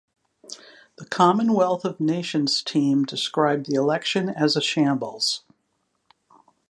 [0.97, 5.43] The Commonwealth of Nations team described the election as a 'shambles'.